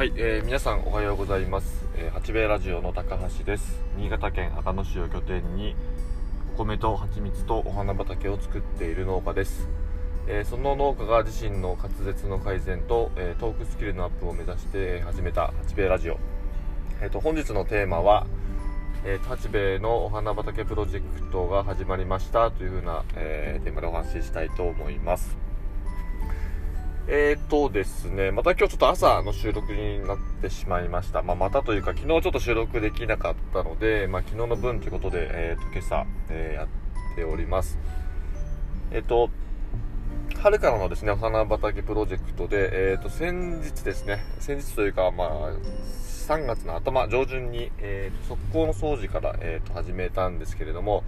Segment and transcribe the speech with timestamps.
[0.00, 3.82] はい、えー皆さんおはようございます、えー八兵衛ラジオの高橋です。
[3.98, 5.76] 新潟県阿賀野市を拠点に
[6.54, 9.68] お米と蜂蜜とお花畑を作っている農家です、
[10.26, 16.16] えーその農家が自身の滑舌の改善と、えートークスキルのアップを目指して始めた八兵衛ラジオ、
[17.02, 18.26] えーと本日のテーマは
[19.04, 25.49] えー、八兵衛のお花畑プロジェクトが始まりましたというふうな、えーテーマでお話ししたいと思います。
[27.12, 31.22] えーとですね、また今日ちょっと朝の収録になってしまいました。
[31.22, 37.80] まあ、またというか、昨日ちょっと収録できなかったので、まあ、昨日の分ということで、えーと、今朝、えーやっております。
[38.92, 39.28] えっ、と、
[40.40, 45.52] 春からのですね、お花畑プロジェクトで、えーと、先日ですね、先日というか、まあ、
[46.28, 51.02] 3月の頭、上旬に、えーと、側溝の掃除から、えーと、始めたんですけれども、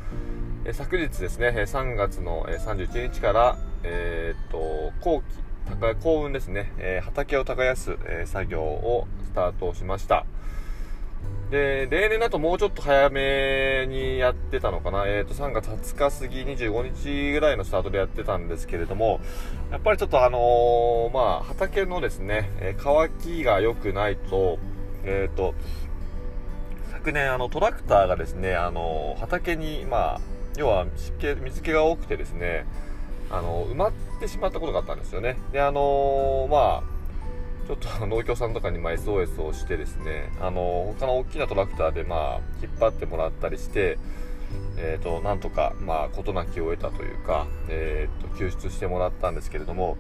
[0.65, 5.52] えー昨日ですね、え3月のえ31日から、えー、と後期
[6.01, 10.27] 幸運ですね、えー畑を耕す、えー作業をスタートしました。
[11.51, 19.21] で例年だともうちょっと早めにやってたのかな、えー、と3月20日過ぎ25日ぐらいのスタートでやってたんですけれども
[19.71, 24.59] やっぱりちょっとあのーまあ畑のですね、えー乾きが良くないと
[25.05, 25.55] えっ、と
[26.91, 30.21] 昨年あのトラクターがですねあの畑にまあ
[30.57, 32.65] 要は湿気水気が多くてですね
[33.33, 35.39] あの埋まってしまったことがあったんですよね。
[35.53, 43.99] であのまあちょっと農協さんとかにま SOS をしてですねあの他の大きなトラクターでまあ引っ張ってもらったりして
[44.77, 49.97] えー、となんとかまあ事なきを得たというか、えー、と救出してもらったんですけれども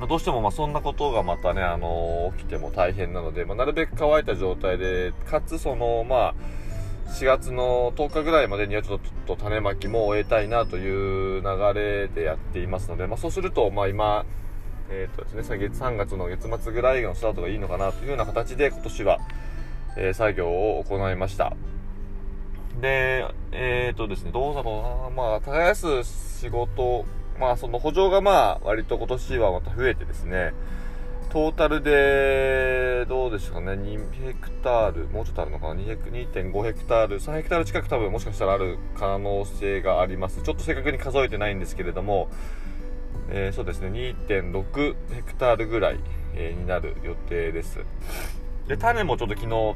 [0.00, 6.34] まどうしてもまあそんなことがまたね、あの起きても大変なので、まあ、なるべく乾いた状態で、かつその、まあ、
[7.10, 14.24] 4月の10日ぐらいまでにはちょっと種まきも終えたいなという流れでやっていますので、まあ、そうすると、まあ、今、
[14.88, 19.18] えーとですね、3月の月末ぐらいのスタートがいいのかなというような形で今年は、
[19.96, 21.52] えー作業を行いました。
[22.80, 27.04] で、えーとですね、どうだろうな、まあ、耕す仕事、
[27.38, 30.54] まあ、その補助がまあ、割と今年はまた増えてですね、
[31.30, 40.42] トータルで、どうでしょうかね、2ヘクタール、もうちょっとあるのかな、2.5ヘクタール、3ヘクタール近く多分もしかしたらある可能性があります。
[40.42, 42.28] ちょっと正確に数えてないんですけれども、
[43.30, 46.00] えーそうですね、2.6ヘクタールぐらい、
[46.34, 47.78] えーになる予定です。
[48.66, 49.74] で、種もちょっと昨日、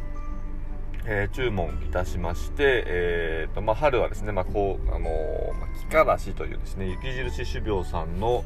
[1.06, 8.42] えー注文いたしまして、えーとまあ、春はですね、まあこうあのーま、木からしというですね雪印種苗さんの、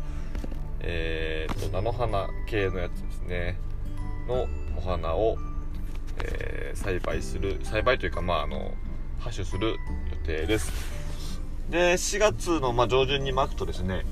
[0.81, 3.59] えーと菜の花系のやつですね。
[4.27, 4.47] の
[4.77, 5.37] お花を、
[6.23, 8.73] えー栽培する栽培というか、まあ、あの
[9.21, 9.77] 播種する
[10.11, 10.73] 予定です。
[11.69, 14.07] で4月の、まあ、上旬に巻くとですね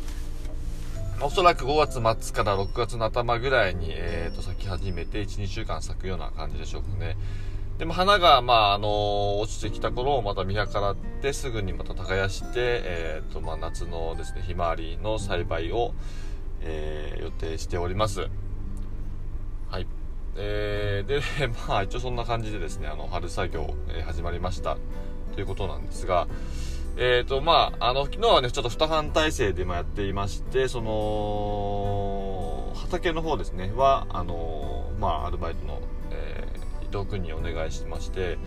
[1.23, 7.17] おそらく5月末から6月の頭ぐらいに、えー、と咲き始めて12週間咲くような感じでしょうかね。
[7.79, 15.95] でも花が、まあ、あの落ちてきた頃をまた見計らってすぐにまた耕して、えーとまあ、夏のですねひまわりの栽培を、
[16.67, 18.29] えー予定しております。
[19.71, 19.87] はい。
[20.37, 21.21] えーで
[21.69, 24.77] まあ一応そんな感じでですねあの春作業、えー始まりました。
[25.35, 26.29] ということなんですが
[26.97, 35.81] えーとまああの昨日はねちょっと2班体制で今やっていましてその畑の方ですねはあのまあアルバイトの、
[36.91, 38.39] 伊藤君にお願いしまして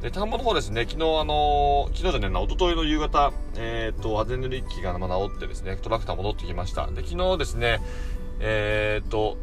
[0.00, 7.80] で田んぼの方ですね昨日あの昨日じゃねえな一昨日の夕方えーとあぜ塗り機がまあ治ってですねトラクター戻ってきましたで昨日ですね
[8.40, 9.36] えーと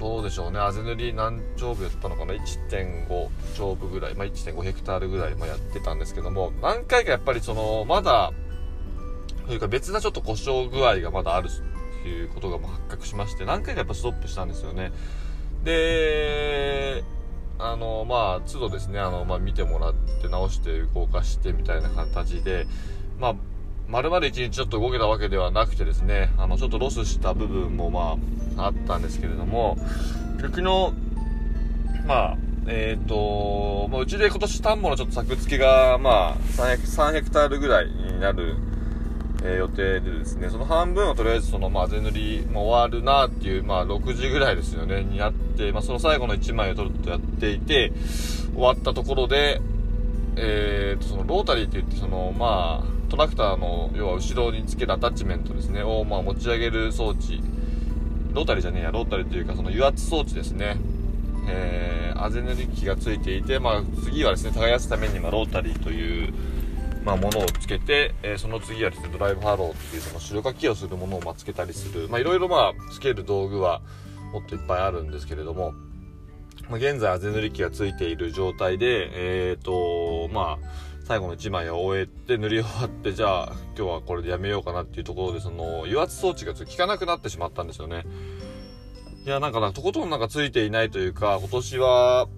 [0.00, 8.32] どうでしょうね、あぜ塗り何丁部やったのかな、1.5丁部ぐらい、まあ、1.5ヘクタールぐらいまあやってたんですけども、何回かやっぱりその、まだ、
[9.46, 14.90] というか別なちょっと故障具合がまだあるっていうことがもう発覚しまして、何回かやっぱストップしたんですよね。
[15.64, 17.04] で、
[17.62, 22.66] あの、まあ、都度ですね、あの、まあ、見てもらって直して動かしてみたいな形で、
[23.18, 23.34] まあ、
[23.88, 28.16] 丸々一日ちょっと動けたわけではなくてですね、あの、ちょっとロスした部分もま
[28.56, 29.76] あ、あったんですけれども、
[30.40, 30.92] 昨日、
[32.06, 32.36] まあ、
[32.66, 38.56] えっ、と、まあ、うちで今年田んぼのちょっと作付けが、まあ3ヘク、3ヘクタールぐらいになる、
[39.42, 47.92] えー予定でですね、その半分はとりあえずその、まあ、全塗りも終わるなっていう、まあ、6時ぐらいですよね、になって、まあ、その最後の1枚を取るとやっていて、
[48.54, 49.60] 終わったところで、
[50.36, 57.42] えーと、そのロータリーって言って、その、まあ、トラクターの、要は後ろにつけるアタッチメントですね、を、まあ、持ち上げる装置、
[58.32, 60.76] ロータリーじゃねえや、ロータリーというか、その油圧装置ですね。
[61.48, 66.32] えー、アゼ塗り機がついていて、まあ、次はですね、耕すために、ま、ロータリーという、
[67.04, 72.08] まあ、ものをつけて、えーその次はですね、ドライブハローっていう、その代かきをするものを、まあ、つけたりする。
[72.08, 73.80] まあ、いろいろ、まあ、つける道具は、
[74.32, 75.72] もっといっぱいあるんですけれども、
[76.68, 88.04] まあ、現在、あぜ塗り機がついている状態で、えっ、ー、と、まあ、最後の1枚を終えて塗り終わって、じゃあ、今日はこれでやめようかなっていうところで、その、油圧装置が効かなくなってしまったんですよね。
[89.26, 92.28] いや、なんか、とことんなんかついていないというか、今年は、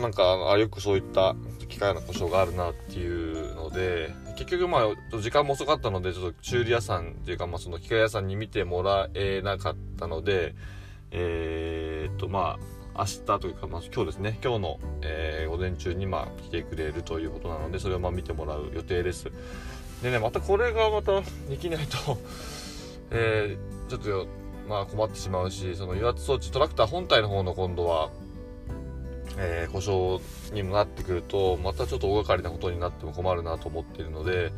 [0.00, 1.36] なんか、あよくそういった
[1.68, 3.27] 機械の故障があるなっていう
[3.68, 10.54] ので、結局まあ、時間も遅かったので、ちょっと修理屋さんっていうか、まあその機械屋さんに見てもらえなかったので、
[11.10, 12.58] えー、っと、ま
[12.94, 19.30] あ、明日というか、まあ、今日ですね、今日の、えー、午前中に、まあ、来てくれるということなので、それをまあ見てもらう予定です。
[20.02, 22.18] でね、またこれがまたできないと
[23.10, 24.26] えー、ちょっと、
[24.68, 28.10] まあ困ってしまうし、その油圧装置、トラクター本体の方の今度は、
[29.40, 30.20] えー、故障
[30.52, 34.52] にもなってくると、またちょっと大掛かりなことになっても困るなと思っているので、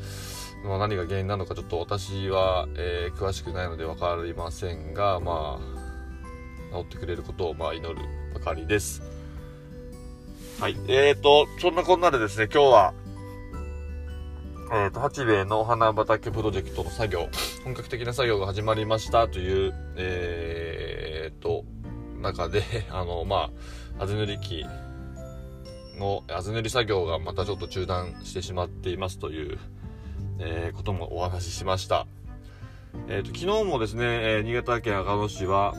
[0.64, 5.60] まあ、何が原因なのかちょっと私は、えー、詳しくないので分かりませんが、ま
[6.72, 8.00] あ、治ってくれることを、まあ、祈る
[8.34, 9.02] ばかりです。
[10.60, 10.76] はい。
[10.88, 12.94] えーと、そんなこんなでですね、今日は、
[14.72, 17.28] えーと、八兵衛のお花畑プロジェクトの作業、
[17.64, 21.64] 本格的な作業が始まりましたという、えーと、
[22.20, 23.50] 中で、 あの、ま
[23.98, 24.64] あ、あず塗り機
[25.98, 29.58] の、あず塗り作業がまたちょっと中断してしまっていますという、
[30.38, 32.06] えー、こともお話ししました。
[33.08, 35.74] えーと、昨日もですね、えー、新潟県赤野市は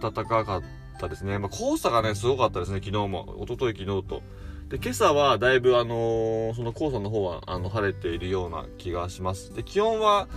[0.00, 0.62] 暖かかっ
[1.00, 1.38] ったですね。
[1.38, 3.34] まあ、黄砂がね、すごかったですね、昨日も。
[3.40, 4.22] 一昨日昨日と。
[4.68, 9.54] で、今朝はだいぶあのー、その黄砂の方は、あの、晴れているような気がします。
[9.54, 10.28] で、気温は、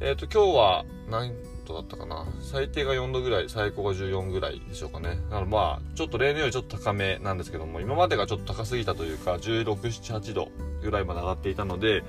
[0.00, 1.32] えっ、ー、と、今日は何
[1.66, 2.26] 度だったかな。
[2.40, 5.18] 最低が4度ぐらい、最高が14ぐらいでしょうかね。
[5.30, 10.48] だからまあ、ちょっと例年よりちょっと高めなんですけども、今までがちょっと高すぎたというか、16、7、8度
[10.82, 12.02] ぐらいまで上がっていたので、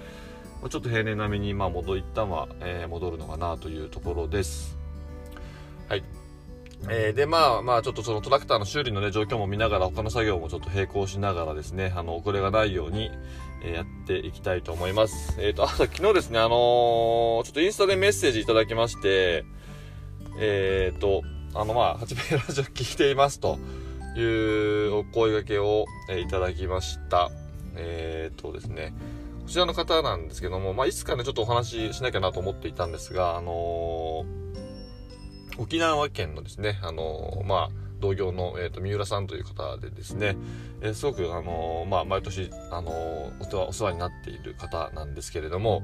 [0.69, 4.77] ちょっと平年並みに、まあ、戻、一旦は、えー、戻るのかなというところです。
[5.89, 6.04] はい。
[6.89, 13.12] えー、で、まあまあ、ちょっとそのトラクターの修理のね、状況も見ながら、他の作業もちょっと並行しながらですね、あの、遅れがないように、
[13.63, 15.35] えー、やっていきたいと思います。
[15.39, 19.44] えっ、ー、と、あと昨日ですね、あのー、ちょっとインスタでメッセージいただきまして、
[20.39, 21.24] えっ、と、
[21.56, 23.57] あの、まあ、八兵衛ラジオ聞いていますと
[24.15, 27.31] いうお声掛けを、えいただきました。
[27.75, 28.94] えっ、とですね、
[29.44, 34.67] こちらの方なんですけども、まあ、いつかね、ちょっとお話ししなきゃなと思っていたんですが、あのー
[35.57, 40.36] 沖縄県のですね、あのまあ、同業の、えーと、三浦さんという方でですね、
[40.81, 42.92] えー、すごく、あのまあ、毎年、あの
[43.39, 45.83] お世話になっている方なんですけれども、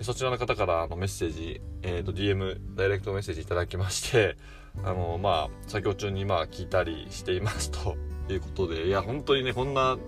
[0.00, 4.36] そちらの方からあのメッセージ、えーと、DM、ダイレクトメッセージいただきまして、
[4.84, 7.96] あのまあ、作業中にまあ聞いたりしていますと
[8.32, 9.98] いうことで、いや、本当にね、こんな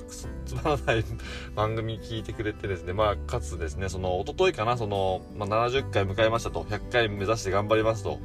[0.47, 1.05] つまらない
[1.55, 8.19] 番組聞いてくれてですね、まあ、かつですね、その、おとといかな、その、まあ、70回迎えましたと、100回目指して頑張りますと、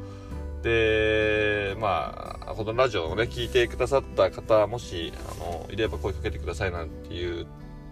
[0.61, 7.45] で、まあ、このラジオをね、聞いてくださった方、もし、あの、いれば声かけてくださいなんて言っ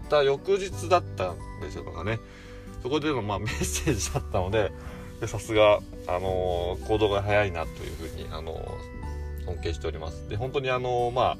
[0.08, 2.18] た翌日だったんですよと、かね。
[2.82, 4.72] そこでの、まあ、メッセージだったので、
[5.26, 8.78] さすが、あの行動が早いなというふうに、あの
[9.46, 10.28] 尊敬しております。
[10.28, 11.36] で、本当にあのまあ、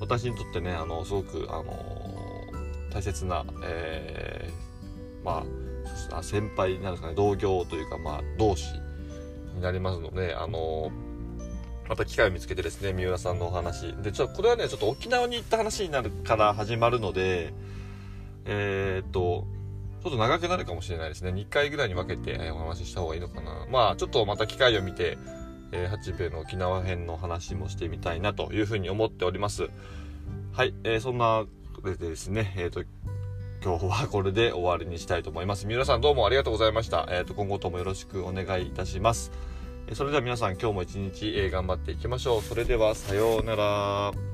[0.00, 2.44] 私にとってね、あの、すごく、あの
[2.92, 5.44] 大切な、えー、ま
[6.12, 8.64] あ、先輩なんですかね、同業というか、まあ、同志
[9.62, 10.90] になりますので、あの
[11.88, 13.94] また機会を見つけてですね、三浦さんのお話。
[14.02, 17.52] で、ちょ、これはね、ちょっと沖縄に行った話になるから始まるので、
[18.44, 19.46] えー、っと、
[20.02, 21.30] ちょっと長くなるかもしれないですね。
[21.30, 23.66] 2回ぐらいに分けてお話しした方がいいのかな。
[23.70, 25.18] まあ、ちょっとまた機会を見て、
[25.72, 29.68] えー、八兵衛の沖縄編の話もしてみたいなというふうに思っております。
[30.52, 31.44] はい、えー、そんな
[31.84, 32.82] でですね、えっ、と、
[33.62, 35.66] 今日はこれで終わりにしたいと思います。
[35.66, 37.06] 皆さんどうもありがとうございました。
[37.10, 39.30] えっ、と、今後ともよろしくお願いいたします。
[39.94, 42.42] それでは皆さん今日も一日、え頑張っていきましょう。
[42.42, 44.31] それではさようなら。